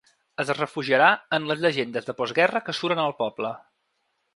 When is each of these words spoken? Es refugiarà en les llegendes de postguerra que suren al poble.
Es 0.43 0.51
refugiarà 0.59 1.09
en 1.39 1.47
les 1.51 1.63
llegendes 1.67 2.11
de 2.11 2.19
postguerra 2.23 2.67
que 2.71 2.79
suren 2.83 3.07
al 3.09 3.19
poble. 3.25 3.59